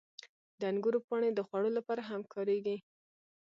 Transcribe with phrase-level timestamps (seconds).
[0.59, 2.77] •د انګورو پاڼې د خوړو لپاره هم کارېږي.